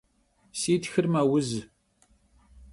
[0.59, 1.49] Si txır meuz.